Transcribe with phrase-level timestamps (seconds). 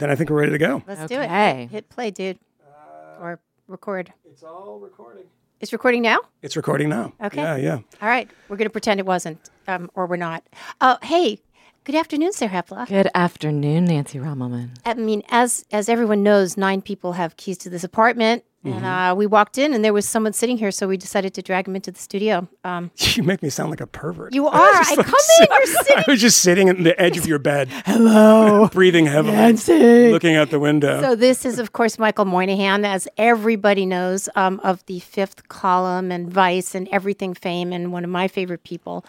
[0.00, 0.82] then I think we're ready to go.
[0.86, 1.62] Let's do Okay.
[1.64, 1.70] it.
[1.70, 2.38] Hit play, dude.
[3.20, 3.38] or
[3.68, 4.12] record.
[4.24, 5.24] It's all recording.
[5.60, 6.18] It's recording now?
[6.40, 7.12] It's recording now.
[7.22, 7.42] Okay.
[7.42, 7.74] Yeah, yeah.
[8.00, 8.28] All right.
[8.48, 10.42] We're going to pretend it wasn't, um, or we're not.
[10.80, 11.38] Uh, hey,
[11.84, 12.88] good afternoon, Sarah Hepola.
[12.88, 14.70] Good afternoon, Nancy Rommelmann.
[14.86, 19.14] I mean, as as everyone knows, nine people have keys to this apartment, and uh,
[19.16, 21.74] we walked in, and there was someone sitting here, so we decided to drag him
[21.76, 22.46] into the studio.
[22.64, 24.34] Um, You make me sound like a pervert.
[24.34, 24.54] you are.
[24.54, 25.46] I Just like come in.
[25.50, 26.04] You're sitting.
[26.06, 27.68] I was just sitting at the edge of your bed.
[27.86, 28.68] Hello.
[28.68, 30.10] Breathing heavily.
[30.12, 31.00] Looking out the window.
[31.00, 36.12] So this is, of course, Michael Moynihan, as everybody knows, um, of the Fifth Column
[36.12, 39.04] and Vice and Everything fame, and one of my favorite people.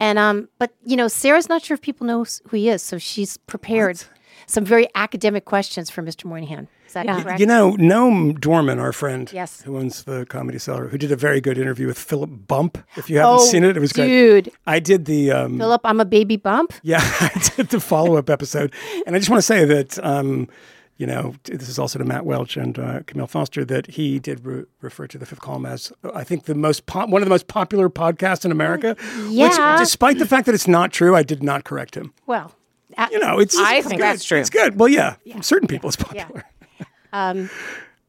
[0.00, 2.98] And um, but you know, Sarah's not sure if people know who he is, so
[2.98, 4.02] she's prepared
[4.46, 6.24] some very academic questions for Mr.
[6.26, 6.68] Moynihan.
[6.86, 7.40] Is that correct?
[7.40, 9.62] you know, Noam Dworman, our friend, Yes.
[9.62, 12.78] who owns the Comedy Cellar, who did a very good interview with Philip Bump.
[12.96, 14.06] If you haven't Oh, seen it, it was great.
[14.06, 14.52] dude.
[14.66, 16.72] I did the um, Philip, I'm a baby bump.
[16.82, 18.72] Yeah, I did the follow up episode.
[19.06, 20.48] And I just want to say that, um,
[20.96, 24.44] you know, this is also to Matt Welch and uh, Camille Foster, that he did
[24.46, 27.26] re- refer to the fifth column as, uh, I think, the most po- one of
[27.26, 28.94] the most popular podcasts in America.
[29.28, 29.48] Yeah.
[29.48, 32.12] Which, despite the fact that it's not true, I did not correct him.
[32.26, 32.52] Well,
[32.96, 33.56] uh, You know, it's.
[33.56, 34.06] I it's think good.
[34.06, 34.38] that's true.
[34.38, 34.78] It's good.
[34.78, 36.44] Well, yeah, from certain people, it's popular.
[37.12, 37.50] um,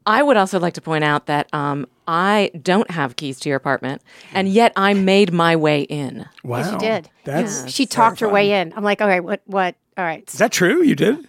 [0.05, 3.58] I would also like to point out that um, I don't have keys to your
[3.58, 4.02] apartment,
[4.33, 6.25] and yet I made my way in.
[6.44, 6.59] Wow.
[6.59, 7.09] yes, you did.
[7.23, 8.73] That's she talked her way in.
[8.75, 9.75] I'm like, all right, what, what?
[9.97, 10.28] All right.
[10.31, 10.83] Is that true?
[10.83, 11.28] You did?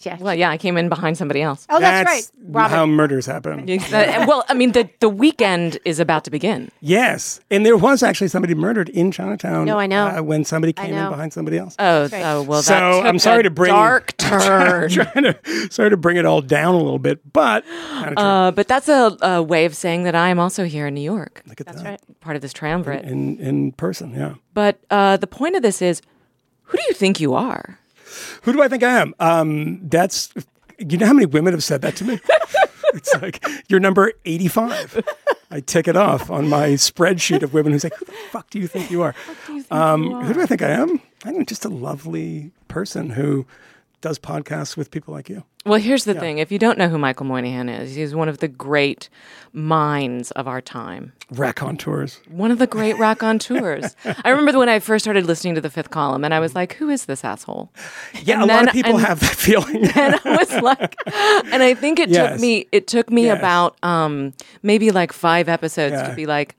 [0.00, 0.18] Yeah.
[0.20, 1.66] Well, yeah, I came in behind somebody else.
[1.70, 2.30] oh, that's, right.
[2.48, 2.70] Robin.
[2.76, 3.60] how murders happen.
[3.70, 6.70] Uh, well, I mean, the, the weekend is about to begin.
[6.80, 7.40] Yes.
[7.50, 9.64] And there was actually somebody murdered in Chinatown.
[9.64, 10.06] No, I know.
[10.08, 11.74] Uh, when somebody came in behind somebody else.
[11.78, 12.12] Oh, right.
[12.22, 14.90] oh well, that So, took I'm sorry to bring- dark turn.
[14.90, 15.38] trying to
[15.70, 18.22] sorry to bring it all down a little bit, but kind of true.
[18.24, 21.00] uh, but that's a, a way of saying that I am also here in New
[21.00, 22.20] York, Look at That's that right.
[22.20, 23.04] part of this triumvirate.
[23.06, 24.12] in in person.
[24.12, 24.34] Yeah.
[24.52, 26.02] But uh, the point of this is,
[26.64, 27.78] who do you think you are?
[28.42, 29.14] Who do I think I am?
[29.18, 30.32] Um, that's
[30.78, 32.20] you know how many women have said that to me.
[32.94, 35.02] it's like you're number eighty five.
[35.50, 38.58] I tick it off on my spreadsheet of women who say, "Who the fuck do
[38.58, 39.14] you think you are?"
[39.70, 41.00] um, Who do I think I am?
[41.24, 43.46] I'm just a lovely person who
[44.04, 45.42] does podcasts with people like you.
[45.64, 48.36] Well, here's the thing: if you don't know who Michael Moynihan is, he's one of
[48.38, 49.08] the great
[49.54, 51.12] minds of our time.
[51.30, 52.20] Raconteurs.
[52.28, 53.96] One of the great raconteurs.
[54.24, 56.74] I remember when I first started listening to the Fifth Column, and I was like,
[56.74, 57.72] "Who is this asshole?"
[58.22, 59.86] Yeah, And a lot of people and- have that feeling.
[59.96, 60.96] and I was like,
[61.52, 62.32] and I think it Yes.
[62.32, 63.38] took me it took me Yes.
[63.38, 66.08] about um maybe like five episodes Yeah.
[66.10, 66.56] to be like,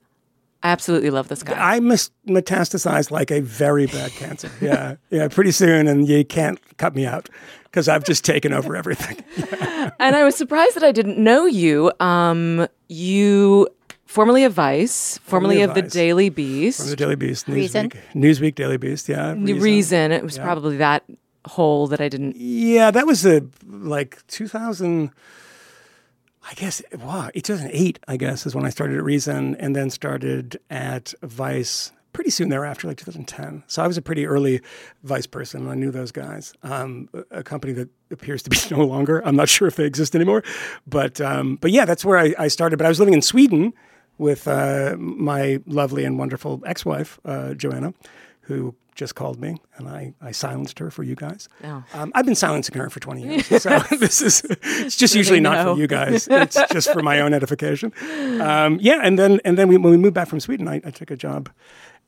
[0.72, 1.54] absolutely love this guy.
[1.76, 4.50] I mis- metastasized like a very bad cancer.
[4.60, 5.28] Yeah, yeah.
[5.28, 7.28] Pretty soon, and you can't cut me out
[7.64, 9.22] because I've just taken over everything.
[10.00, 11.92] and I was surprised that I didn't know you.
[12.00, 13.68] Um, you
[14.06, 15.92] formerly of Vice, formerly Formerly of of the Vice.
[15.92, 17.90] Daily From Beast, the Daily Beast, Reason.
[17.90, 19.08] Newsweek, Newsweek, Daily Beast.
[19.08, 20.12] Yeah, The Reason.
[20.12, 21.04] It was probably that
[21.46, 22.36] hole that I didn't.
[22.36, 25.10] Yeah, that was a like 2000.
[26.48, 27.98] I guess wow, 2008.
[28.06, 32.48] I guess is when I started at Reason, and then started at Vice pretty soon
[32.48, 33.62] thereafter, like 2010.
[33.66, 34.62] So I was a pretty early
[35.02, 35.68] Vice person.
[35.68, 36.54] I knew those guys.
[36.62, 39.20] Um, a company that appears to be no longer.
[39.26, 40.42] I'm not sure if they exist anymore,
[40.86, 42.76] but um, but yeah, that's where I, I started.
[42.76, 43.74] But I was living in Sweden
[44.18, 47.92] with uh, my lovely and wonderful ex-wife uh, Joanna,
[48.42, 51.48] who just called me, and I, I silenced her for you guys.
[51.62, 51.84] Oh.
[51.94, 53.46] Um, I've been silencing her for 20 years.
[53.66, 55.74] So this is, it's just usually not know.
[55.74, 56.28] for you guys.
[56.30, 57.92] It's just for my own edification.
[58.40, 59.00] Um, yeah.
[59.02, 61.16] And then, and then we, when we moved back from Sweden, I, I took a
[61.16, 61.50] job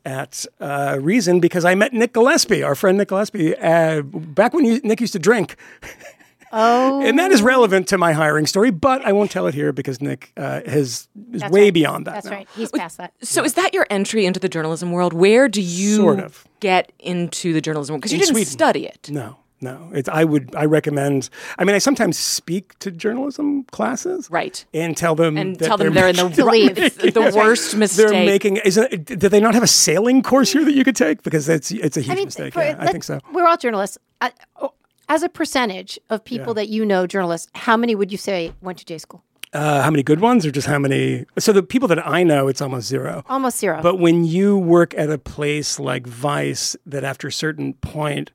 [0.05, 4.65] at uh, Reason because I met Nick Gillespie, our friend Nick Gillespie, uh, back when
[4.65, 5.57] you, Nick used to drink.
[6.53, 9.73] oh, And that is relevant to my hiring story, but I won't tell it here
[9.73, 11.75] because Nick uh, has, is That's way right.
[11.75, 12.15] beyond that.
[12.15, 12.33] that's now.
[12.33, 12.49] right.
[12.57, 13.13] He's past that.
[13.23, 15.13] So is that your entry into the journalism world?
[15.13, 16.47] Where do you Sort of.
[16.61, 18.01] get into the journalism world?
[18.03, 18.51] Because you didn't Sweden.
[18.51, 19.09] study it.
[19.11, 19.91] No, no.
[19.93, 21.29] It's I would I recommend.
[21.59, 24.65] I mean, I sometimes speak to journalism classes, Right.
[24.73, 26.75] and tell them And that tell them they're in the, To leave.
[26.99, 28.09] the worst mistake.
[28.09, 28.59] They're making.
[28.59, 31.23] Isn't it, did they not have a sailing course here that you could take?
[31.23, 32.55] Because it's it's a huge I mean, mistake.
[32.55, 33.19] for- yeah, I think so.
[33.33, 33.99] We're all journalists.
[34.21, 34.73] I, oh,
[35.09, 38.79] as a percentage of people that you know, journalists, how many would you say went
[38.79, 39.23] to J school?
[39.55, 41.25] Uh, how many good ones, or just how many?
[41.39, 43.25] So the people that I know, it's almost zero.
[43.29, 43.81] Almost zero.
[43.83, 48.31] But when you work at a place like Vice, that after a certain point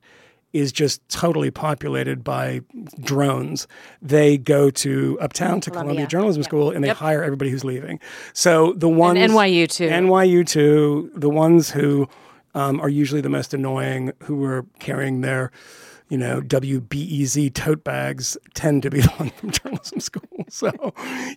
[0.52, 2.62] is just totally populated by
[3.00, 3.68] drones,
[4.02, 6.06] they go to uptown to Columbia, Columbia.
[6.06, 8.00] Journalism School and they hire everybody who's leaving.
[8.32, 9.88] So the ones NYU too.
[9.88, 12.08] NYU too, the ones who
[12.54, 15.50] um, are usually the most annoying who are carrying their
[16.14, 20.22] you know, WBEZ tote bags tend to be the ones from journalism school.
[20.50, 20.70] So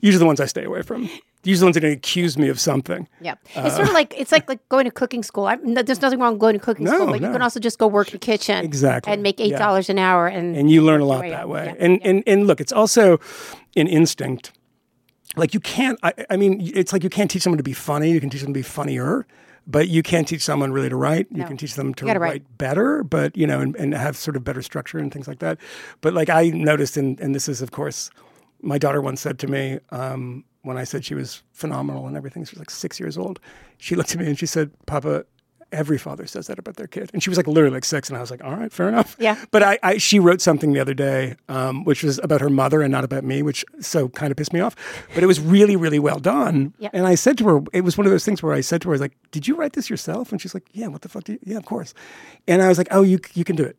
[0.02, 1.10] usually the ones I stay away from.
[1.44, 3.08] Usually the ones that accuse me of something.
[3.20, 5.46] Yeah, it's uh, sort of like it's like like going to cooking school.
[5.48, 7.60] I, no, there's nothing wrong with going to cooking No, school, but you can also
[7.60, 9.12] just go work in the kitchen Exactly.
[9.12, 9.58] and make eight Yeah.
[9.58, 11.50] dollars an hour, and and you learn a lot that up.
[11.50, 11.66] way.
[11.66, 13.20] Yeah, And, and and look, it's also
[13.76, 14.52] an instinct.
[15.36, 15.98] Like you can't.
[16.04, 18.12] I, I mean, it's like you can't teach someone to be funny.
[18.12, 19.26] You can teach them to be funnier,
[19.68, 21.28] but you can't teach someone really to write.
[21.30, 22.20] You can teach them to write.
[22.20, 22.58] write.
[22.58, 25.60] better, but you know, and, and have sort of better structure and things like that.
[26.00, 28.10] But like I noticed, and and this is of course,
[28.62, 32.46] my daughter once said to me um, when I said she was phenomenal and everything.
[32.46, 33.40] She was like six years old.
[33.78, 35.26] She looked at me and she said, "Papa."
[35.72, 38.18] Every father says that about their kid, and she was like literally like six, and
[38.18, 39.44] I was like, "All right, fair enough." Yeah.
[39.52, 42.82] But I, I she wrote something the other day, um, which was about her mother
[42.82, 44.76] and not about me, which so kind of pissed me off.
[45.14, 46.74] But it was really, really well done.
[46.80, 46.90] Yeah.
[46.94, 48.88] And I said to her, it was one of those things where I said to
[48.88, 51.10] her, I was like, "Did you write this yourself?" And she's like, "Yeah." What the
[51.10, 51.26] fuck?
[51.26, 51.40] Do you?
[51.44, 51.94] Yeah, of course.
[52.48, 53.78] And I was like, "Oh, you you can do it."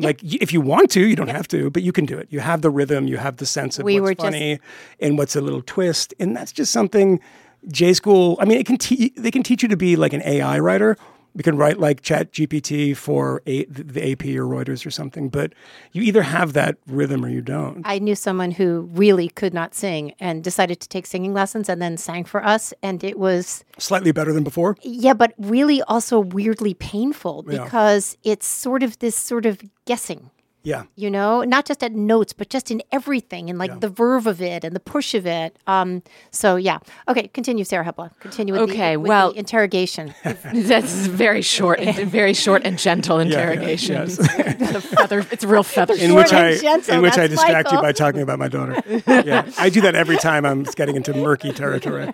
[0.00, 2.28] Like if you want to, you don't have to, but you can do it.
[2.30, 4.58] You have the rhythm, you have the sense of We what's were just- funny
[5.00, 7.20] and what's a little twist, and that's just something
[7.68, 8.36] J school.
[8.40, 10.96] I mean, it can te- they can teach you to be like an AI writer.
[11.38, 15.52] We can write like Chat GPT for a- the AP or Reuters or something, but
[15.92, 17.80] you either have that rhythm or you don't.
[17.84, 21.80] I knew someone who really could not sing and decided to take singing lessons and
[21.80, 24.74] then sang for us, and it was Slightly better than before.
[24.82, 27.62] yeah, but really also weirdly painful Yeah.
[27.62, 30.30] because it's sort of this sort of guessing.
[30.68, 30.82] Yeah.
[30.96, 34.42] you know, not just at notes, but just in everything and like the verve of
[34.42, 35.56] it and the push of it.
[35.66, 36.78] Um, so yeah.
[37.08, 38.10] Okay, continue, Sarah Hepola.
[38.20, 40.12] Continue with Okay, the, with well- the interrogation.
[40.54, 43.94] That's very short, and very short and gentle interrogation.
[43.96, 44.18] yes.
[44.20, 45.26] It's a feather.
[45.30, 45.94] It's a real feather.
[45.94, 48.48] In Short which I gentle, in which I that's distract you by talking about my
[48.48, 48.76] daughter.
[49.06, 52.12] yeah, I do that every time I'm getting into murky territory.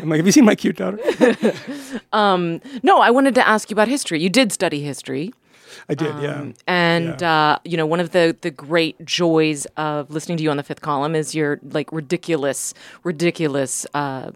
[0.00, 0.98] I'm like, have you seen my cute daughter?
[2.12, 4.20] No, I wanted to ask you about history.
[4.20, 5.32] You did study history.
[5.88, 6.20] I did.
[6.20, 6.52] yeah.
[6.66, 10.56] And uh, you know, one of the the great joys of listening to you on
[10.56, 12.74] the fifth column is your like ridiculous,
[13.04, 13.86] ridiculous.
[13.94, 14.32] Uh,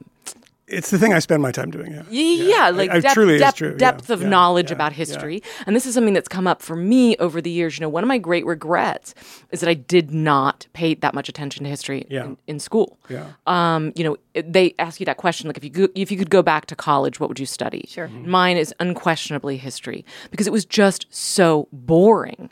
[0.71, 1.93] It's the thing I spend my time doing.
[1.93, 2.03] Yeah.
[2.11, 4.77] y- yeah, like I- depth, truly is depth, true, yeah, depth of yeah, knowledge yeah,
[4.77, 4.97] about yeah.
[4.99, 5.43] history.
[5.67, 7.77] And this is something that's come up for me over the years.
[7.79, 9.15] You know, one of my great regrets
[9.51, 12.25] is that I did not pay that much attention to history Yeah.
[12.25, 12.99] in, in school.
[13.09, 13.27] Yeah.
[13.47, 16.17] Um, you know, it- they ask you that question like if you go, if you
[16.17, 17.85] could go back to college, what would you study?
[17.89, 18.09] Sure.
[18.09, 22.49] Mine is unquestionably history because it was just so boring.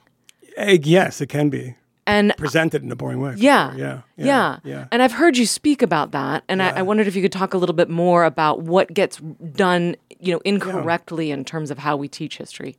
[0.57, 1.77] Eh, yes, it can be
[2.09, 3.35] And presented in a boring way.
[3.37, 3.71] Yeah.
[3.71, 3.79] sure.
[3.79, 4.01] Yeah.
[4.17, 4.59] Yeah.
[4.65, 4.87] Yeah.
[4.91, 6.43] And I've heard you speak about that.
[6.49, 9.19] And I, I wondered if you could talk a little bit more about what gets
[9.53, 12.77] done, you know, incorrectly in terms of how we teach history.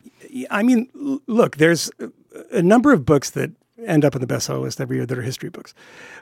[0.49, 0.89] I mean,
[1.27, 1.91] look, there's
[2.51, 3.51] a number of books that
[3.85, 5.73] end up on the bestseller list every year that are history books,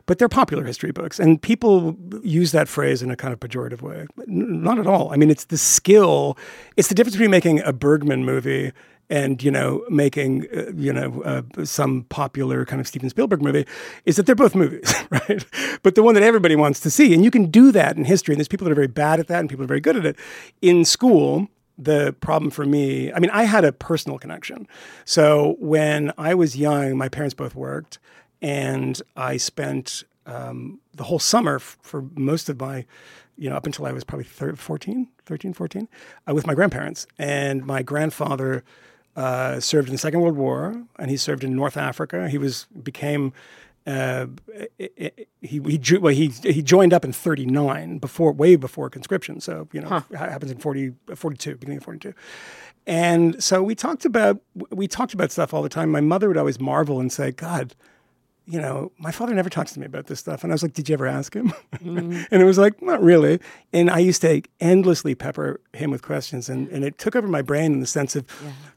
[0.06, 3.82] but they're popular history books, and people use that phrase in a kind of pejorative
[3.82, 4.06] way.
[4.28, 5.12] N- Not at all.
[5.12, 6.38] I mean, it's the skill.
[6.76, 8.74] It's the difference between making a Bergman movie
[9.10, 13.66] and you know making uh, you know uh, some popular kind of Steven Spielberg movie
[14.06, 15.46] is that they're both movies, right?
[15.84, 18.34] But the one that everybody wants to see, and you can do that in history.
[18.34, 20.06] And there's people that are very bad at that, and people are very good at
[20.06, 20.18] it.
[20.62, 24.68] In school, the problem for me, I mean, I had a personal connection.
[25.06, 28.00] So when I was young, my parents both worked,
[28.42, 32.86] and I spent um, the whole summer f- for most of my,
[33.38, 35.88] you know, up until I was probably thir- 14, 13, 14,
[36.28, 37.08] uh, with my grandparents.
[37.18, 38.64] And my grandfather
[39.18, 42.30] uh, served in the Second World War, and he served in North Africa.
[42.30, 43.34] He was became
[43.86, 44.28] uh,
[44.78, 49.42] he he well, he he joined up in 39 before way before conscription.
[49.42, 52.14] So you know it happens in 40 42 beginning of 42
[52.86, 55.90] and so we talked about we talked about stuff all the time.
[55.90, 57.76] My mother would always marvel and say god
[58.48, 60.74] you know my father never talks to me about this stuff and i was like
[60.74, 61.54] did you ever ask him?
[61.76, 62.26] Mm.
[62.32, 63.40] And it was like not really.
[63.74, 67.42] And i used to endlessly pepper him with questions and, and it took over my
[67.42, 68.26] brain in the sense of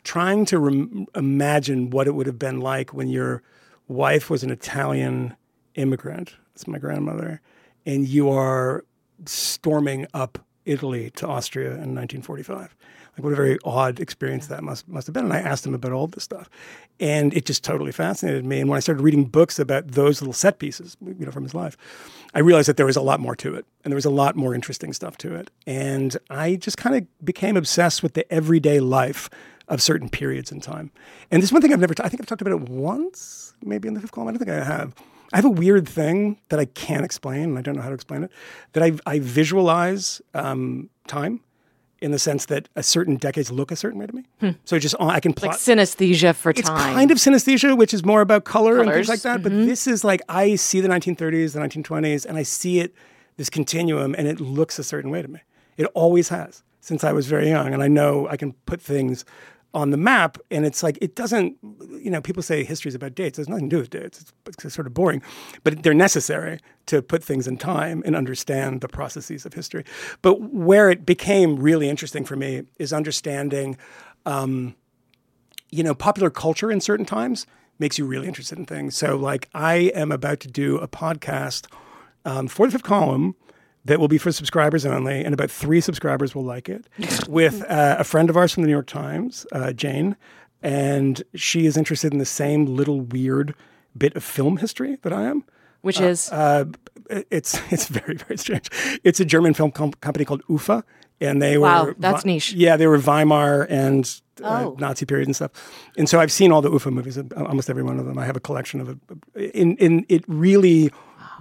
[0.02, 3.42] trying to rem- imagine what it would have been like when your
[3.88, 5.36] wife was an italian
[5.76, 7.40] immigrant that's my grandmother
[7.86, 8.84] and you are
[9.24, 12.76] storming up italy to austria in 1945
[13.16, 15.24] like what a very odd experience that must must have been.
[15.24, 16.48] And I asked him about all this stuff,
[16.98, 18.60] and it just totally fascinated me.
[18.60, 21.54] And when I started reading books about those little set pieces, you know, from his
[21.54, 21.76] life,
[22.34, 24.36] I realized that there was a lot more to it, and there was a lot
[24.36, 25.50] more interesting stuff to it.
[25.66, 29.28] And I just kind of became obsessed with the everyday life
[29.68, 30.90] of certain periods in time.
[31.30, 33.86] And this one thing I've never, t- I think I've talked about it once, maybe
[33.86, 34.28] in the fifth column.
[34.28, 34.94] I don't think I have.
[35.32, 37.94] I have a weird thing that I can't explain, and I don't know how to
[37.94, 38.32] explain it.
[38.72, 41.40] That I, I visualize um, time
[42.00, 44.24] in the sense that a certain decades look a certain way to me.
[44.40, 44.50] Hmm.
[44.64, 45.52] So just uh, I can plot.
[45.52, 46.94] Like synesthesia for it's time.
[46.94, 49.42] kind of synesthesia, which is more about color and things like that.
[49.42, 49.66] But mm-hmm.
[49.66, 52.94] this is like I see the 1930s, the 1920s, and I see it
[53.36, 55.40] this continuum, and it looks a certain way to me.
[55.76, 56.62] It always has.
[56.82, 59.26] Since I was very young, and I know I can put things
[59.72, 60.38] on the map.
[60.50, 61.56] And it's like it doesn't,
[62.00, 63.38] you know, people say history is about dates.
[63.38, 64.20] It has nothing to do with dates.
[64.20, 64.32] It's,
[64.64, 65.22] it's sort of boring,
[65.64, 69.84] but they're necessary to put things in time and understand the processes of history.
[70.22, 73.76] But where it became really interesting for me is understanding.
[74.26, 74.74] Um,
[75.70, 77.46] you know, popular culture in certain times
[77.78, 78.96] makes you really interested in things.
[78.96, 81.66] So, like, I am about to do a podcast
[82.24, 83.34] um, for the fifth column
[83.84, 86.86] that will be for subscribers only, and about three subscribers will like it,
[87.28, 90.16] with uh, a friend of ours from the New York Times, uh, Jane,
[90.62, 93.54] and she is interested in the same little weird
[93.96, 95.44] bit of film history that I am.
[95.80, 96.30] Which is?
[96.30, 96.66] Uh,
[97.08, 98.68] it's it's very very strange.
[99.02, 100.84] It's a German film com- company called UFA,
[101.20, 102.52] and they wow, were that's niche.
[102.52, 104.04] Yeah, they were Weimar and
[104.42, 104.76] uh, Oh.
[104.78, 105.50] Nazi period and stuff.
[105.96, 108.18] And so I've seen all the UFA movies, uh, almost every one of them.
[108.18, 109.54] I have a collection of it.
[109.54, 110.90] In in it really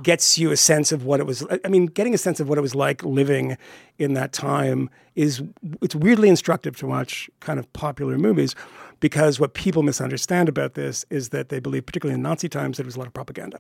[0.04, 1.46] gets you a sense of what it was.
[1.64, 3.58] I mean, getting a sense of what it was like living
[4.00, 5.44] in that time is
[5.82, 8.56] it's weirdly instructive to watch kind of popular movies
[9.00, 12.84] because what people misunderstand about this is that they believe, particularly in Nazi times, that
[12.84, 13.60] it was a lot of propaganda.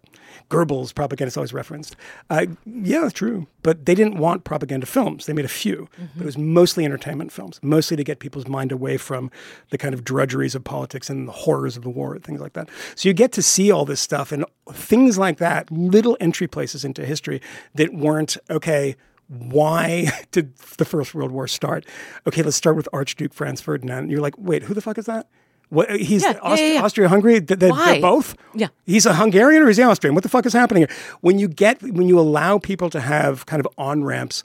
[0.49, 1.95] Goebbels' propaganda is always referenced.
[2.29, 3.47] Uh, yeah, it's true.
[3.63, 5.25] But they didn't want propaganda films.
[5.25, 8.71] They made a few, but it was mostly entertainment films, mostly to get people's mind
[8.71, 9.31] away from
[9.69, 12.53] the kind of drudgeries of politics and the horrors of the war and things like
[12.53, 12.69] that.
[12.95, 16.83] So you get to see all this stuff and things like that, little entry places
[16.83, 17.41] into history
[17.75, 18.95] that weren't, okay,
[19.29, 21.85] why did the First World War start?
[22.27, 23.99] Okay, let's start with Archduke Franz Ferdinand.
[23.99, 25.27] And you're like, wait, who the fuck is that?
[25.69, 26.81] What he's Yeah, Aust- yeah, yeah.
[26.83, 27.39] Austria-Hungary?
[27.39, 27.97] They, they, Why?
[27.97, 28.35] are both.
[28.55, 28.67] Yeah.
[28.87, 30.15] he's a Hungarian or is he Austrian?
[30.15, 30.97] What the fuck is happening here?
[31.21, 34.43] When you get when you allow people to have kind of on ramps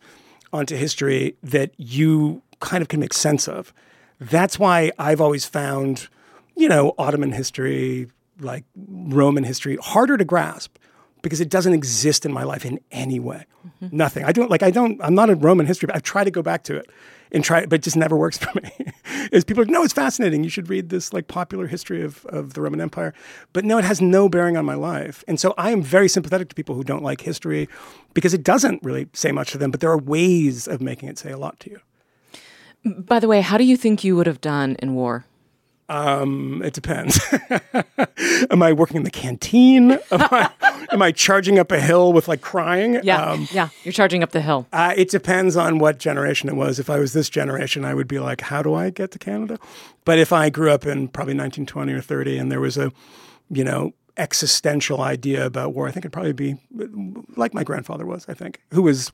[0.52, 3.72] onto history that you kind of can make sense of,
[4.20, 6.08] that's why I've always found,
[6.56, 10.76] you know, Ottoman history, like Roman history, harder to grasp
[11.24, 13.46] because it doesn't exist in my life in any way.
[13.82, 13.96] Mm-hmm.
[13.96, 14.24] Nothing.
[14.24, 14.62] I don't like.
[14.62, 15.02] I don't.
[15.02, 15.86] I'm not a Roman history.
[15.88, 16.88] But I've tried to go back to it
[17.32, 18.70] and try, but it just never works for me.
[19.32, 20.44] Is people are like, no, it's fascinating.
[20.44, 23.12] You should read this like popular history of of the Roman Empire,
[23.52, 25.24] but no, it has no bearing on my life.
[25.26, 27.68] And so I am very sympathetic to people who don't like history
[28.12, 29.72] because it doesn't really say much to them.
[29.72, 31.80] But there are ways of making it say a lot to you.
[32.84, 35.24] By the way, how do you think you would have done in war?
[35.88, 37.20] Um, it depends.
[38.50, 39.92] am I working in the canteen?
[40.10, 40.50] Am I,
[40.90, 43.00] am I charging up a hill with like crying?
[43.02, 43.68] Yeah, Um, yeah.
[43.82, 44.66] You're charging up the hill.
[44.72, 46.78] Uh, it depends on what generation it was.
[46.78, 49.58] If I was this generation, I would be like, how do I get to Canada?
[50.04, 52.92] But if I grew up in probably 1920 or 30 and there was a,
[53.50, 56.56] you know, existential idea about war, I think it'd probably be
[57.36, 59.10] like my grandfather was, I think, who was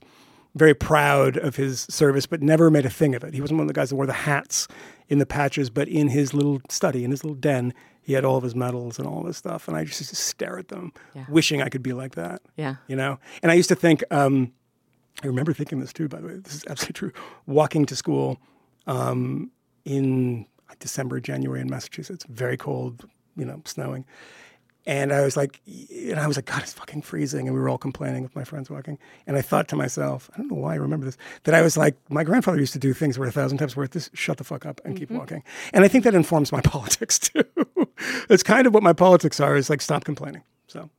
[0.55, 3.33] very proud of his service, but never made a thing of it.
[3.33, 4.67] He wasn't one of the guys that wore the hats
[5.07, 8.35] in the patches, but in his little study, in his little den, he had all
[8.37, 9.67] of his medals and all this stuff.
[9.67, 11.25] And I just used to stare at them, Yeah.
[11.29, 12.75] wishing I could be like that Yeah.
[12.87, 14.51] you know and i used to think um,
[15.23, 17.11] i remember thinking this too by the way this is absolutely true
[17.45, 18.39] walking to school
[18.87, 19.51] um,
[19.85, 20.45] in
[20.79, 24.05] december january in massachusetts very cold you know snowing
[24.85, 27.69] and i was like and i was like god it's fucking freezing and we were
[27.69, 28.97] all complaining with my friends walking
[29.27, 31.77] and i thought to myself i don't know why i remember this that i was
[31.77, 34.43] like my grandfather used to do things where a thousand times worth this shut the
[34.43, 37.43] fuck up and keep walking and i think that informs my politics too
[38.29, 40.89] it's kind of what my politics are is like stop complaining so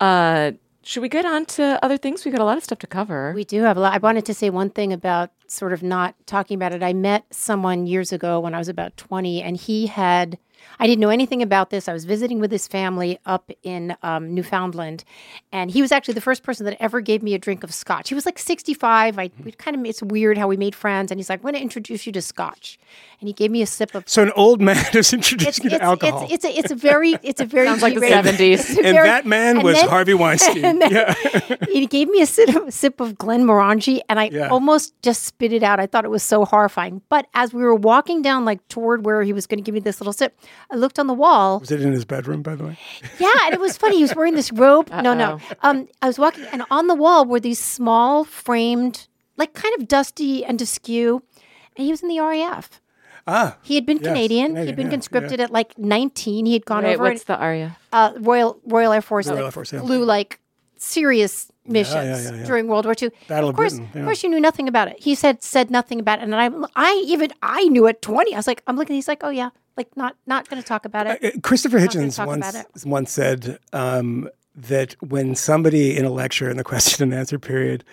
[0.00, 2.24] Uh, should we get on to other things?
[2.24, 3.32] We've got a lot of stuff to cover.
[3.34, 3.92] We do have a lot.
[3.92, 6.82] I wanted to say one thing about sort of not talking about it.
[6.82, 10.38] I met someone years ago when I was about 20, and he had,
[10.78, 11.88] I didn't know anything about this.
[11.88, 15.04] I was visiting with his family up in um, Newfoundland,
[15.52, 18.08] and he was actually the first person that ever gave me a drink of scotch.
[18.10, 19.18] He was like 65.
[19.18, 21.54] I we kind of, it's weird how we made friends, and he's like, I'm going
[21.54, 22.78] to introduce you to scotch.
[23.20, 25.82] And he gave me a sip of So an old man is introducing you to
[25.82, 26.24] alcohol.
[26.30, 28.40] It's, it's, a, it's a very, it's a very Sounds like the 70s.
[28.40, 30.60] it's a and very- that man and was then- Harvey Weinstein.
[30.78, 31.14] then- yeah.
[31.70, 34.48] he gave me a sip of, sip of Glenmorangie, and I Yeah.
[34.48, 35.80] almost just spit it out.
[35.80, 37.00] I thought it was so horrifying.
[37.08, 39.80] But as we were walking down, like toward where he was going to give me
[39.80, 40.38] this little sip,
[40.70, 41.60] I looked on the wall.
[41.60, 42.78] Was it in his bedroom, by the way?
[43.18, 43.96] Yeah, and it was funny.
[43.96, 44.90] He was wearing this robe.
[44.90, 45.38] No, no.
[45.62, 49.86] Um, I was walking, and on the wall were these small framed, like kind of
[49.88, 51.22] dusty and askew,
[51.76, 52.80] and he was in the RAF.
[53.28, 54.46] Ah, He had been Yes, Canadian.
[54.48, 56.46] Canadian, He'd been yeah, conscripted at like 19.
[56.46, 57.76] He had gone Wait, over what's the aria?
[57.92, 59.26] uh, Royal Royal Air Force.
[59.28, 59.80] Royal Air Force, yeah.
[59.80, 60.38] flew like
[60.78, 62.46] serious missions yeah, yeah, yeah.
[62.46, 63.10] during World War II.
[63.28, 64.96] Battle of of course, Britain, of course, you knew nothing about it.
[65.02, 68.32] He said said nothing about it, and I, I even I knew at 20.
[68.32, 68.94] I was like, I'm looking.
[68.94, 71.24] He's like, oh yeah, like not not going to talk about it.
[71.24, 76.56] Uh, Christopher gonna Hitchens once once said um, that when somebody in a lecture in
[76.56, 77.84] the question and answer period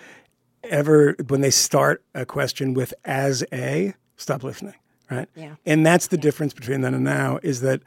[0.64, 4.74] ever when they start a question with "as a," stop listening.
[5.10, 5.28] Right.
[5.36, 5.56] Yeah.
[5.66, 7.82] And that's the difference between then and now is that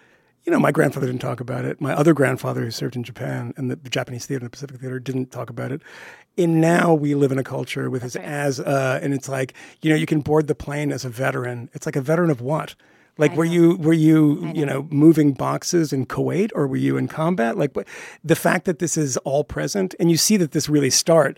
[0.48, 1.82] you know, my grandfather didn't talk about it.
[1.82, 4.80] My other grandfather, who served in Japan and the, the Japanese theater and the Pacific
[4.80, 5.82] theater, didn't talk about it.
[6.38, 9.90] And now we live in a culture with this as, uh, and it's like, you
[9.90, 11.70] know, you can board the plane as a veteran.
[11.74, 12.76] It's like a veteran of what?
[13.18, 17.08] Like, were you were you you know moving boxes in Kuwait or were you in
[17.08, 17.58] combat?
[17.58, 17.76] Like,
[18.24, 21.38] the fact that this is all present, and you see that this really start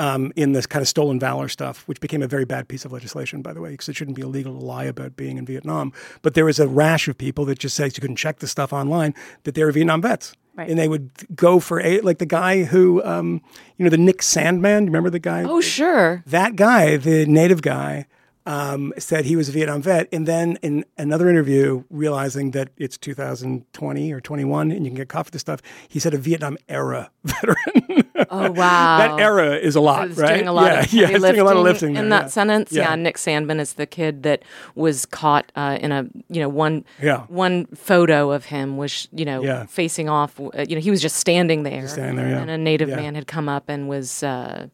[0.00, 2.92] um, in this kind of stolen valor stuff, which became a very bad piece of
[2.92, 5.92] legislation, by the way, because it shouldn't be illegal to lie about being in Vietnam.
[6.22, 8.72] But there was a rash of people that just said you couldn't check the stuff
[8.72, 10.34] online that they were Vietnam vets.
[10.56, 10.68] Right.
[10.68, 13.40] And they would go for a like the guy who, um,
[13.76, 14.80] you know, the Nick Sandmann.
[14.80, 15.44] You remember the guy?
[15.44, 16.22] Oh, sure.
[16.26, 18.06] that guy, the native guy,
[18.46, 22.96] um, said he was a Vietnam vet, and then in another interview, realizing that it's
[22.98, 26.56] 2020 or 21, and you can get caught for this stuff, he said a Vietnam
[26.68, 28.04] era veteran.
[28.30, 28.98] Oh, wow.
[28.98, 30.34] that era is a lot, It's right?
[30.36, 32.28] doing a lot yeah, of yeah, doing a lot of lifting in there, that yeah.
[32.28, 32.72] sentence.
[32.72, 32.90] Yeah.
[32.90, 32.94] Yeah.
[32.96, 34.42] Nick Sandmann is the kid that
[34.74, 37.22] was caught uh, in a you know one Yeah.
[37.28, 39.66] one photo of him was you know Yeah.
[39.66, 40.38] facing off.
[40.40, 42.40] uh, You know he was just standing there, standing there, yeah.
[42.40, 44.22] and a native man had come up and was.
[44.22, 44.68] Uh,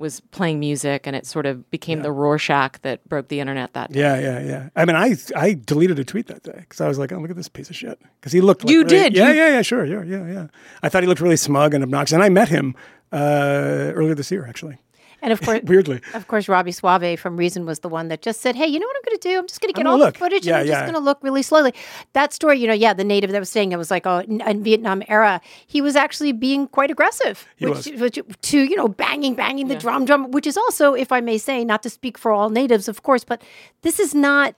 [0.00, 3.92] was playing music and it sort of became the Rorschach that broke the internet that
[3.92, 4.00] day.
[4.00, 4.68] Yeah, yeah, yeah.
[4.74, 7.30] I mean, I I deleted a tweet that day because I was like, "Oh, look
[7.30, 8.64] at this piece of shit." Because he looked.
[8.64, 9.62] Like You really- did, Yeah, you- yeah, yeah.
[9.62, 10.46] Sure, yeah, yeah, yeah.
[10.82, 12.74] I thought he looked really smug and obnoxious, and I met him
[13.12, 14.78] uh, earlier this year, actually.
[15.22, 18.40] And of course, Weirdly, of course, Robby Soave from Reason was the one that just
[18.40, 19.38] said, "Hey, you know what I'm going to do?
[19.38, 20.14] I'm just going to get all look.
[20.14, 20.72] the footage Yeah, and I'm yeah.
[20.74, 21.74] just going to look really slowly."
[22.12, 24.40] That story, you know, yeah, the native that was saying it was like, oh, in,
[24.40, 28.00] in Vietnam era, he was actually being quite aggressive, He which, was.
[28.00, 31.38] which to you know, banging, banging the drum, drum, which is also, if I may
[31.38, 33.42] say, not to speak for all natives, of course, but
[33.82, 34.54] this is not,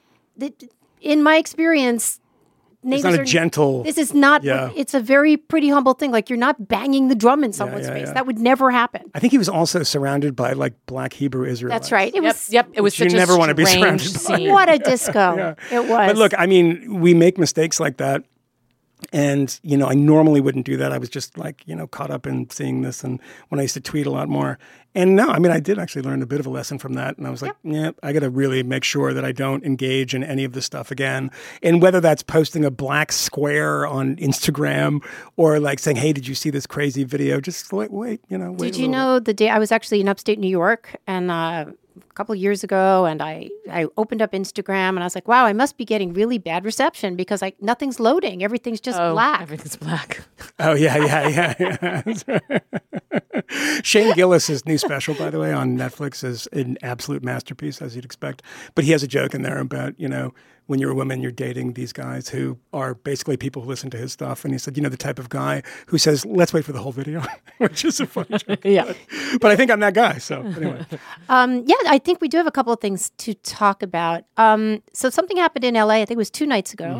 [1.00, 2.20] in my experience.
[2.84, 3.82] It's Natives not a are- gentle.
[3.84, 4.42] This is not.
[4.42, 4.70] Yeah.
[4.74, 6.10] It's a very pretty humble thing.
[6.10, 8.08] Like you're not banging the drum in someone's yeah, face.
[8.08, 8.14] yeah.
[8.14, 9.02] That would never happen.
[9.14, 11.82] I think he was also surrounded by like black Hebrew Israelites.
[11.84, 12.08] That's right.
[12.12, 12.50] It Yep, was.
[12.52, 12.68] yep.
[12.72, 14.52] It was Which you such a never wanna be strange surrounded by.
[14.52, 16.08] What a disco it was.
[16.08, 18.24] But look, I mean, we make mistakes like that.
[19.12, 20.92] And, you know, I normally wouldn't do that.
[20.92, 23.74] I was just like, you know, caught up in seeing this and when I used
[23.74, 24.58] to tweet a lot more.
[24.94, 27.16] And no, I mean, I did actually learn a bit of a lesson from that.
[27.16, 30.14] And I was like, yeah, I got to really make sure that I don't engage
[30.14, 31.30] in any of this stuff again.
[31.62, 35.02] And whether that's posting a black square on Instagram
[35.36, 37.40] or like saying, hey, did you see this crazy video?
[37.40, 38.72] Just wait, wait you know, wait.
[38.72, 38.98] Did you little bit.
[38.98, 42.38] know the day I was actually in upstate New York and uh, a couple of
[42.38, 45.76] years ago, and I I opened up Instagram and I was like, wow, I must
[45.76, 49.40] be getting really bad reception because like nothing's loading, everything's just Oh, black.
[49.42, 50.20] Everything's black.
[50.58, 52.02] Oh yeah, yeah, yeah.
[52.28, 52.58] yeah.
[53.82, 58.04] Shane Gillis's new special, by the way, on Netflix is an absolute masterpiece, as you'd
[58.04, 58.42] expect.
[58.74, 60.34] But he has a joke in there about you know
[60.72, 63.98] when you're a woman, you're dating these guys who are basically people who listen to
[63.98, 66.64] his stuff, and he said, you know, the type of guy who says, "Let's wait
[66.64, 67.22] for the whole video,"
[67.58, 68.64] which is a funny joke.
[68.64, 68.90] Yeah.
[69.40, 70.16] But I think I'm that guy.
[70.18, 70.86] So anyway,
[71.28, 74.24] Um, yeah, I think we do have a couple of things to talk about.
[74.38, 75.96] Um, so something happened in LA.
[76.00, 76.90] I think it was two nights ago.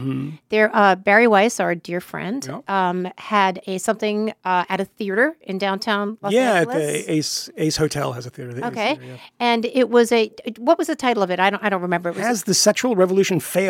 [0.51, 2.69] There, uh, Bari Weiss, our dear friend, Yep.
[2.71, 6.75] um, had a something uh, at a theater in downtown Los Angeles.
[6.77, 8.53] yeah, the Ace Ace Hotel has a theater.
[8.53, 9.17] The Okay, Theater, yeah.
[9.41, 10.31] and it was a.
[10.59, 11.41] What was the title of it?
[11.41, 11.63] I don't.
[11.65, 12.11] I don't remember.
[12.11, 13.62] It was Has the sexual revolution failed?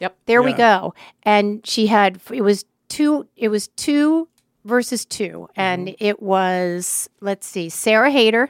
[0.00, 0.16] Yep.
[0.26, 0.94] There we go.
[1.24, 4.28] And she had it was two it was two
[4.64, 6.04] versus 2 and Mm-hmm.
[6.04, 8.48] it was let's see, Sarah Haider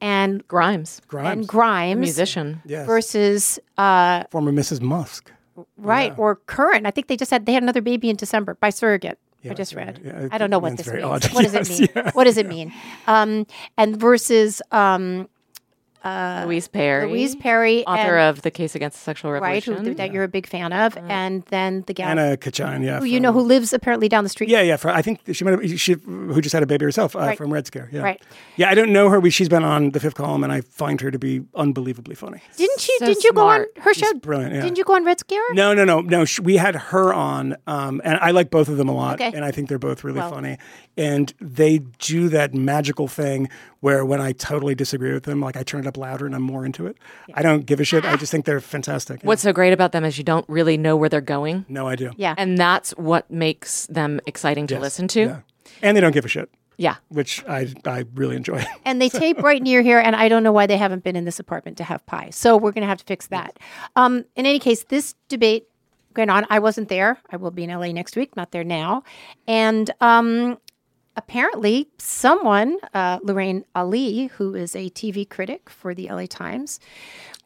[0.00, 2.62] and Grimes, Grimes, and Grimes musician.
[2.64, 2.86] yes.
[2.86, 4.80] versus uh former Mrs.
[4.80, 5.32] Musk.
[5.76, 6.86] right or current.
[6.86, 9.18] I think they just had they had another baby in December by surrogate.
[9.42, 10.00] I just read.
[10.04, 11.02] yeah, I don't know what this means.
[11.04, 11.24] odd.
[11.32, 11.88] What does Yes, it mean?
[11.96, 12.10] yeah.
[12.12, 12.72] What does it mean?
[13.06, 13.46] Um,
[13.78, 15.28] and versus um,
[16.04, 19.84] Louise Perry, Louise Perry, author and, of The Case Against the Sexual right, Revolution.
[19.84, 22.98] who, that you're a big fan of, and then the gal Anna Khachiyan, yeah.
[23.00, 24.48] who you know who lives apparently down the street.
[24.50, 24.76] Yeah, yeah.
[24.76, 27.38] For, I think she might have, she who just had a baby herself uh, Right.
[27.38, 27.88] from Red Scare.
[27.92, 28.22] Yeah, Right.
[28.56, 31.00] Yeah, I don't know her, but she's been on the Fifth Column, and I find
[31.00, 32.40] her to be unbelievably funny.
[32.56, 32.96] Didn't you?
[33.00, 34.12] So didn't you go on her show?
[34.14, 34.62] brilliant, yeah.
[34.62, 35.42] Didn't you go on Red Scare?
[35.54, 36.24] No, no, no, no.
[36.24, 39.30] sh- We had her on, um, and I like both of them a lot, Okay.
[39.36, 40.58] and I think they're both really Well- funny.
[40.96, 45.62] And they do that magical thing where when I totally disagree with them, like I
[45.62, 46.96] turn it up louder and I'm more into it.
[47.34, 48.04] I don't give a shit.
[48.06, 49.20] I just think they're fantastic.
[49.22, 52.12] What's so great about them is you don't really know where they're going, no idea.
[52.16, 52.34] Yeah.
[52.38, 54.82] and that's what makes them exciting to Yes.
[54.82, 55.20] listen to.
[55.20, 55.40] Yeah.
[55.82, 56.48] And they don't give a shit,
[56.78, 56.96] Yeah.
[57.08, 58.64] which I I really enjoy.
[58.84, 61.24] and they tape right near here, and I don't know why they haven't been in
[61.24, 62.30] this apartment to have pie.
[62.30, 63.58] So we're going to have to fix that.
[63.96, 65.66] Um, in any case, this debate
[66.14, 66.44] going on.
[66.50, 67.18] I wasn't there.
[67.30, 68.34] I will be in LA next week.
[68.36, 69.02] Not there now,
[69.46, 70.58] and um,
[71.16, 76.80] apparently someone, uh, Lorraine Ali, who is a TV critic for the LA Times,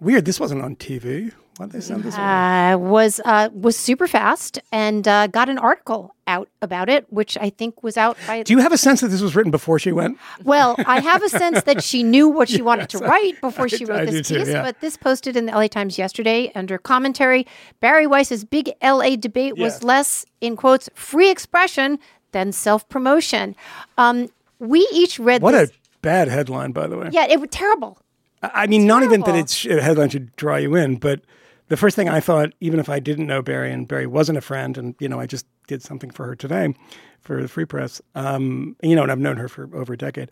[0.01, 0.25] Weird.
[0.25, 1.33] This wasn't on TV.
[1.57, 2.17] Why did they send this?
[2.17, 7.39] uh, was uh, was super fast and uh, got an article out about it, which
[7.39, 8.43] I think was out by.
[8.43, 10.19] Do you have a sense that this was written before she went?
[10.43, 13.85] well, I have a sense that she knew what she wanted to write before she
[13.85, 14.49] wrote I this too, piece.
[14.49, 14.63] yeah.
[14.63, 17.47] But this posted in the LA Times yesterday under commentary.
[17.81, 22.01] Bari Weiss's big LA debate was less, in quotes, free expression
[22.35, 23.57] than self promotion.
[23.97, 25.71] Um, we each read What this.
[25.71, 27.09] a bad headline, by the way.
[27.13, 27.99] yeah, it was terrible.
[28.43, 31.23] I mean, not even that it's a headline should draw you in, but
[31.69, 34.43] the first thing I thought, even if I didn't know Bari and Bari wasn't a
[34.43, 36.75] friend, and you know, I just did something for her today
[37.23, 40.29] for the Free Press, um, you know, and I've known her for over a decade,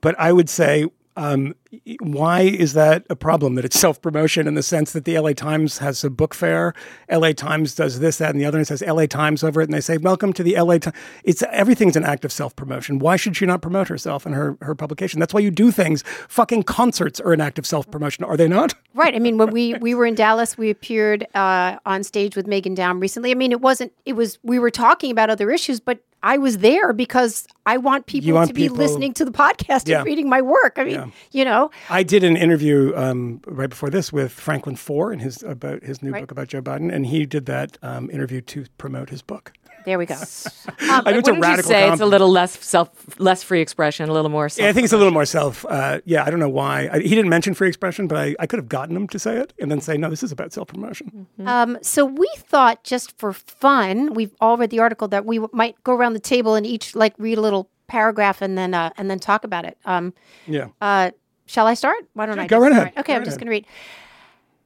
[0.00, 0.86] but I would say.
[1.16, 1.56] Um,
[2.00, 3.54] why is that a problem?
[3.54, 6.72] That it's self promotion in the sense that the LA Times has a book fair,
[7.10, 9.64] LA Times does this, that, and the other, and it says LA Times over it,
[9.64, 12.98] and they say, "Welcome to the LA Times." It's everything's an act of self promotion.
[12.98, 15.20] Why should she not promote herself and her her publication?
[15.20, 16.02] That's why you do things.
[16.28, 18.74] Fucking concerts are an act of self promotion, are they not?
[18.94, 19.14] Right.
[19.14, 22.74] I mean, when we we were in Dallas, we appeared uh, on stage with Megan
[22.76, 23.30] Daum recently.
[23.30, 23.92] I mean, it wasn't.
[24.06, 24.38] It was.
[24.42, 28.48] We were talking about other issues, but I was there because I want people want
[28.48, 29.98] to be people- listening to the podcast Yeah.
[29.98, 30.74] and reading my work.
[30.76, 31.57] I mean, you know,
[31.90, 36.02] I did an interview um, right before this with Franklin Foer and his about his
[36.02, 36.22] new Right.
[36.22, 39.52] book about Joe Biden, and he did that um, interview to promote his book.
[39.84, 40.14] there we go.
[40.80, 41.70] I know it's a Wouldn't you radical.
[41.70, 44.48] say it's a little less self, less free expression, a little more.
[44.56, 45.64] Yeah, I think it's a little more self.
[45.64, 46.88] Uh, yeah, I don't know why.
[46.92, 49.36] I, he didn't mention free expression, but I, I could have gotten him to say
[49.38, 51.26] it and then say, no, this is about self promotion.
[51.46, 55.50] Um, so we thought, just for fun, we've all read the article that we w-
[55.52, 58.90] might go around the table and each like read a little paragraph and then uh,
[58.98, 59.78] and then talk about it.
[59.86, 60.12] Um,
[60.46, 60.68] Yeah.
[60.82, 61.12] Uh,
[61.48, 61.96] shall I start?
[62.14, 62.92] Why don't I go right ahead.
[62.96, 63.66] Okay, Go I'm right just going to read.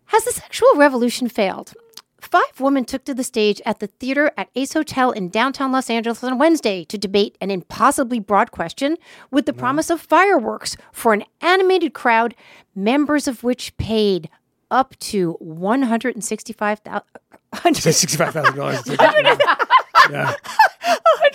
[0.06, 1.72] Has the sexual revolution failed?
[2.20, 5.90] Five women took to the stage at the theater at Ace Hotel in downtown Los
[5.90, 8.96] Angeles on Wednesday to debate an impossibly broad question
[9.30, 12.34] with the promise of fireworks for an animated crowd,
[12.76, 14.28] members of which paid
[14.70, 17.74] up to one hundred and sixty-five thousand.
[17.74, 18.82] Say sixty-five thousand dollars.
[20.10, 20.34] Yeah.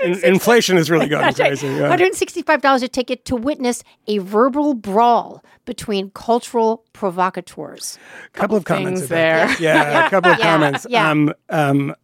[0.04, 1.68] In- inflation is really going crazy.
[1.68, 1.96] Yeah.
[1.96, 7.98] $165 a ticket to witness a verbal brawl between cultural provocateurs.
[8.34, 9.48] A couple of comments there.
[9.48, 9.60] that.
[9.60, 10.88] Yeah, a couple of Yeah, comments.
[10.90, 11.10] yeah.
[11.12, 11.96] Um, um,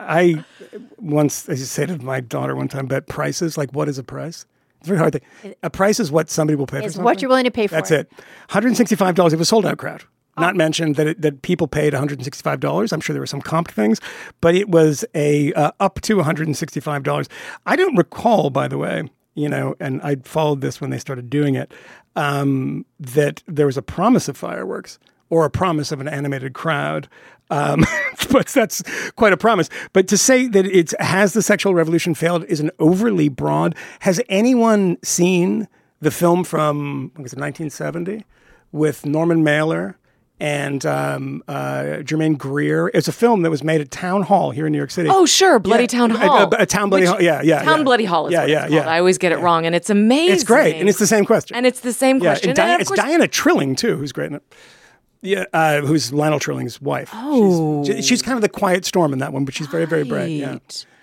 [0.00, 0.44] I
[0.98, 4.44] once I said to my daughter one time, "Bet prices like what is a price?"
[4.80, 5.12] It's very hard.
[5.12, 5.54] thing.
[5.62, 7.04] a price is what somebody will pay for Is something.
[7.04, 7.76] what you're willing to pay for.
[7.76, 8.10] That's it.
[8.48, 9.32] $165.
[9.32, 10.02] It was sold out crowd.
[10.38, 12.92] Not mentioned that it, that people paid $165.
[12.92, 14.00] I'm sure there were some comp things,
[14.40, 17.28] but it was a uh, up to $165.
[17.66, 21.28] I don't recall, by the way, you know, and I followed this when they started
[21.28, 21.72] doing it,
[22.16, 27.08] um, that there was a promise of fireworks or a promise of an animated crowd.
[27.50, 27.84] Um,
[28.30, 29.68] but that's quite a promise.
[29.92, 33.74] But to say that it's has the sexual revolution failed is an overly broad.
[34.00, 35.68] Has anyone seen
[36.00, 38.24] the film from it 1970
[38.72, 39.98] with Norman Mailer
[40.42, 42.88] and um, uh, Germaine Greer?
[42.92, 45.08] It's a film that was made at Town Hall here in New York City.
[45.08, 46.52] Oh, sure, Bloody Yeah, Town Hall.
[46.52, 47.22] A, a town bloody Which- hall.
[47.22, 47.62] Yeah, yeah.
[47.62, 47.84] Town yeah.
[47.84, 48.88] Bloody Hall is yeah, yeah, yeah.
[48.88, 50.34] I always get it wrong, and it's amazing.
[50.34, 51.56] It's great, and it's the same question.
[51.56, 52.50] and it's the same question.
[52.50, 54.42] and Di- And it's course- Diana Trilling too, who's great in it.
[55.24, 57.10] Yeah, uh, who's Lionel Trilling's wife.
[57.14, 60.02] Oh, she's, she's kind of the quiet storm in that one, but she's very, very
[60.02, 60.30] bright.
[60.30, 60.58] Yeah,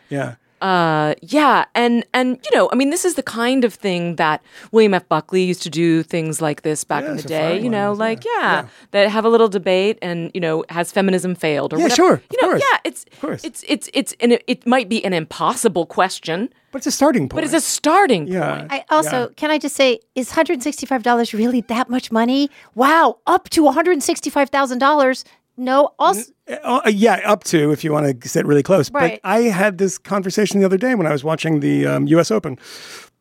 [0.10, 0.36] yeah.
[0.62, 4.41] Uh, yeah, and and you know, I mean, this is the kind of thing that
[4.72, 5.08] William F.
[5.08, 7.60] Buckley used to do things like this back Yeah, in the day.
[7.62, 10.91] You know, ones, like yeah, yeah, that have a little debate, and you know, has
[10.91, 11.95] feminism failed or Yeah, whatever.
[11.95, 13.43] sure, of You know, course, yeah, it's course.
[13.43, 17.24] it's it's it's and it, it might be an impossible question, But it's a starting
[17.30, 17.36] point.
[17.38, 18.60] but it's a starting yeah.
[18.60, 18.72] point.
[18.74, 22.50] I also, can I just say, is $165 really that much money?
[22.76, 25.24] Wow, up to $165,000.
[25.60, 26.32] No, also,
[26.63, 28.89] Uh, yeah, up to if you want to sit really close.
[28.91, 29.19] Right.
[29.22, 32.32] But I had this conversation the other day when I was watching the um, U.S.
[32.32, 32.58] Open.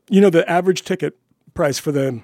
[0.09, 1.19] You know, the average ticket
[1.55, 2.23] price for the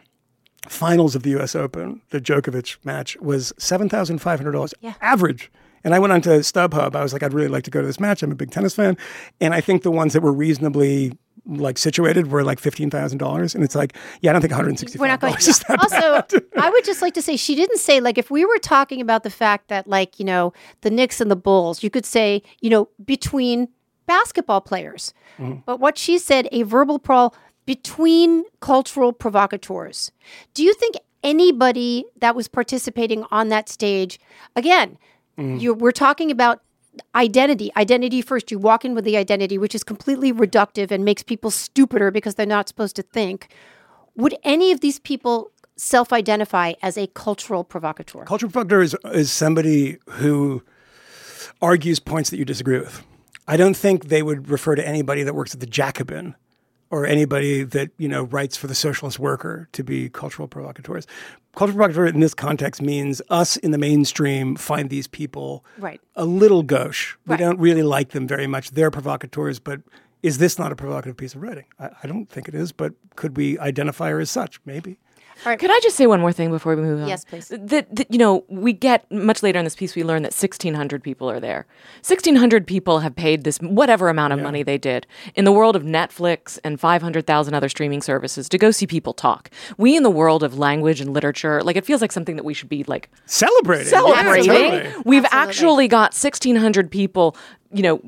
[0.69, 1.55] finals of the U.S.
[1.55, 4.95] Open, the Djokovic match, was seven thousand five hundred dollars Yeah.
[5.01, 5.51] average.
[5.85, 6.97] And I went onto StubHub.
[6.97, 8.23] I was like, I'd really like to go to this match.
[8.23, 8.97] I'm a big tennis fan,
[9.41, 11.13] and I think the ones that were reasonably
[11.47, 13.55] like situated were like fifteen thousand dollars.
[13.55, 15.79] And it's like, yeah, I don't think one hundred sixty we're not going is that
[15.81, 19.01] Also, I would just like to say, she didn't say, like, if we were talking
[19.01, 22.43] about the fact that, like, you know, the Knicks and the Bulls, you could say,
[22.61, 23.69] you know, between
[24.07, 25.13] basketball players.
[25.39, 25.61] Mm-hmm.
[25.67, 27.35] But what she said, a verbal brawl
[27.67, 30.13] between cultural provocateurs.
[30.53, 34.21] Do you think anybody that was participating on that stage,
[34.55, 34.99] again,
[35.39, 35.61] Mm.
[35.61, 36.63] you we're talking about
[37.15, 41.23] identity identity first you walk in with the identity which is completely reductive and makes
[41.23, 43.49] people stupider because they're not supposed to think
[44.17, 49.99] would any of these people self-identify as a cultural provocateur cultural provocateur is, is somebody
[50.09, 50.63] who
[51.61, 53.03] argues points that you disagree with.
[53.47, 56.35] I don't think they would refer to anybody that works at the Jacobin
[56.91, 61.07] or anybody that you know writes for the socialist worker to be cultural provocateurs.
[61.57, 66.01] Cultural provocateur in this context means us in the mainstream find these people Right.
[66.17, 67.17] a little gauche.
[67.27, 67.39] We Right.
[67.41, 68.73] don't really like them very much.
[68.73, 69.81] They're provocateurs, but
[70.23, 71.67] is this not a provocative piece of writing?
[71.79, 74.61] I, I don't think it is, but could we identify her as such?
[74.65, 74.99] Maybe.
[75.43, 77.09] Could I just say one more thing before we move on?
[77.09, 77.49] Yes, please.
[77.49, 81.03] That, that you know, we get much later in this piece, we learn that 1,600
[81.03, 81.67] people are there.
[82.07, 85.83] 1,600 people have paid this whatever amount of money they did in the world of
[85.83, 89.51] Netflix and 500,000 other streaming services to go see people talk.
[89.77, 92.55] We in the world of language and literature, like it feels like something that we
[92.55, 93.87] should be like Celebrating.
[93.89, 94.45] celebrating.
[94.45, 95.03] Yeah, totally.
[95.05, 95.49] We've Absolutely.
[95.49, 97.37] actually got 1,600 people,
[97.73, 98.01] you know,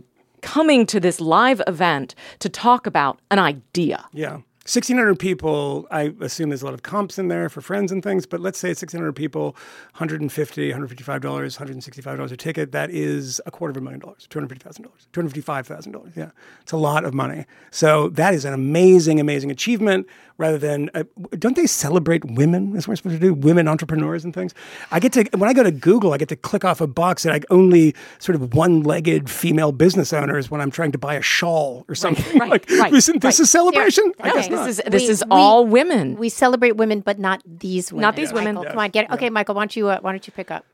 [0.43, 4.05] coming to this live event to talk about an idea.
[4.13, 4.41] Yeah.
[4.67, 8.27] 1,600 people, I assume there's a lot of comps in there for friends and things,
[8.27, 9.53] but let's say it's 1,600 people,
[9.93, 12.73] 150 $155, $165 a ticket.
[12.73, 16.17] That is a quarter of a million dollars, $250,000, $255,000.
[16.17, 16.31] Yeah.
[16.63, 17.47] It's a lot of money.
[17.71, 21.05] So that is an amazing, amazing achievement rather than, uh,
[21.39, 22.73] don't they celebrate women?
[22.73, 24.53] That's what we're supposed to do, women entrepreneurs and things.
[24.91, 27.23] I get to, when I go to Google, I get to click off a box
[27.23, 31.15] that I only sort of one legged female business owners when I'm trying to buy
[31.15, 32.39] a shawl or something.
[32.39, 33.45] right, like, right, isn't this right.
[33.45, 34.13] a celebration?
[34.21, 34.87] I guess This not.
[34.87, 36.17] is this We- is we- all women.
[36.17, 38.03] We celebrate women, but not these women.
[38.03, 38.55] Not these women.
[38.57, 38.73] Michael, Yes.
[38.73, 39.11] Come on, get it.
[39.13, 40.65] Okay, Michael, why don't you uh, why don't you pick up?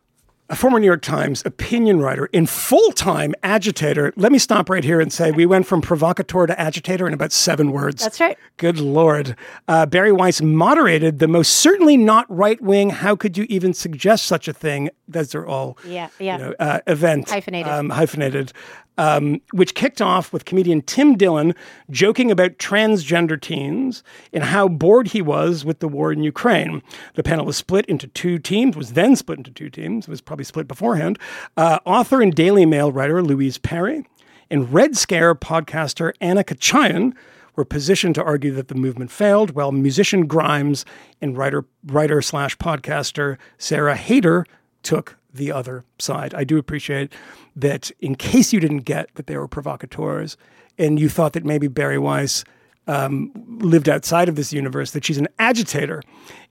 [0.50, 4.12] a former New York Times opinion writer and full time agitator.
[4.16, 7.32] Let me stop right here and say we went from provocateur to agitator in about
[7.32, 8.02] seven words.
[8.02, 8.36] That's right.
[8.58, 9.34] Good Lord.
[9.66, 14.24] Uh, Bari Weiss moderated the most certainly not right wing, how could you even suggest
[14.26, 14.90] such a thing?
[15.08, 16.36] Those are all Yeah, yeah.
[16.36, 17.30] you know, uh, event.
[17.30, 17.72] Hyphenated.
[17.72, 18.52] Um, hyphenated.
[18.98, 21.54] Um, which kicked off with comedian Tim Dillon
[21.90, 24.02] joking about transgender teens
[24.34, 26.82] and how bored he was with the war in Ukraine.
[27.14, 30.20] The panel was split into two teams, was then split into two teams, it was
[30.20, 31.18] probably split beforehand.
[31.56, 34.04] Uh, author and Daily Mail writer Louise Perry
[34.50, 37.14] and Red Scare podcaster Anna Khachiyan
[37.56, 40.84] were positioned to argue that the movement failed, while musician Grimes
[41.20, 44.44] and writer writer slash podcaster Sarah Haider
[44.82, 46.34] took the other side.
[46.34, 47.12] I do appreciate
[47.56, 50.36] that in case you didn't get that they were provocateurs
[50.78, 52.44] and you thought that maybe Bari Weiss
[52.86, 56.02] um, lived outside of this universe, that she's an agitator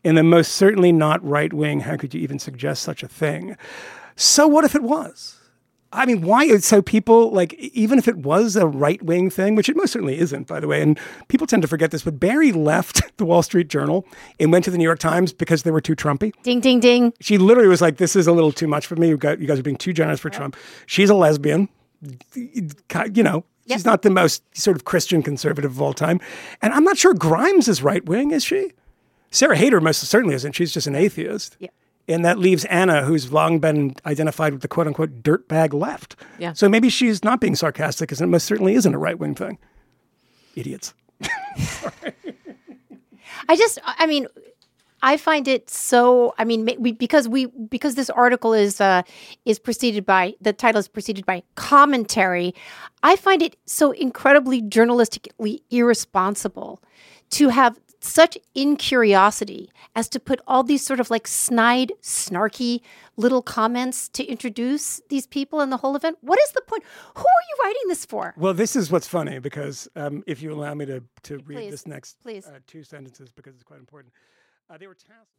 [0.04, 1.82] and then most certainly not right wing.
[1.82, 3.58] How could you even suggest such a thing?
[4.16, 5.41] So what if it was?
[5.94, 6.58] I mean, why?
[6.60, 10.18] So people like, even if it was a right wing thing, which it most certainly
[10.20, 13.44] isn't, by the way, and people tend to forget this, but Bari left the Wall
[13.44, 14.06] Street Journal
[14.40, 16.34] and went to the New York Times because they were too Trumpy.
[16.44, 17.14] Ding ding ding.
[17.20, 19.10] She literally was like, "This is a little too much for me.
[19.10, 21.68] You guys, are being too generous for Trump." She's a lesbian.
[22.36, 26.20] You know, she's not the most sort of Christian conservative of all time,
[26.62, 28.32] and I'm not sure Grimes is right wing.
[28.32, 28.72] Is she?
[29.30, 30.54] Sarah Haider most certainly isn't.
[30.54, 31.56] She's just an atheist.
[31.60, 31.70] Yeah.
[32.08, 36.16] And that leaves Anna, who's long been identified with the quote unquote dirtbag left.
[36.40, 36.54] Yeah.
[36.54, 39.58] So maybe she's not being sarcastic because it most certainly isn't a right wing thing.
[40.56, 40.94] Idiots.
[43.48, 44.28] I just, I mean,
[45.04, 46.34] I find it so.
[46.38, 49.02] I mean, we, because we because this article is uh,
[49.46, 52.54] is preceded by the title is preceded by commentary.
[53.02, 56.82] I find it so incredibly journalistically irresponsible
[57.32, 62.82] to have such incuriosity as to put all these sort of like snide, snarky
[63.18, 66.18] little comments to introduce these people in the whole event.
[66.22, 66.84] What is the point?
[67.16, 68.34] Who are you writing this for?
[68.38, 71.72] Well, this is what's funny because um, if you allow me to, to read Please,
[71.72, 72.48] this next please.
[72.48, 74.14] Uh, two sentences because it's quite important.
[74.70, 75.38] Uh, they were tasked.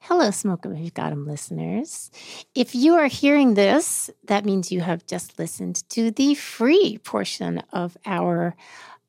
[0.00, 2.10] Hello, Smoke 'em if you've got 'em listeners.
[2.54, 7.62] If you are hearing this, that means you have just listened to the free portion
[7.72, 8.54] of our,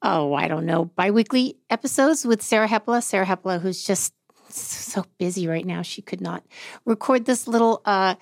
[0.05, 3.01] oh, I don't know, biweekly episodes with Sarah Hepola.
[3.01, 4.13] Sarah Hepola, who's just
[4.49, 6.43] so busy right now, she could not
[6.85, 8.13] record this little uh,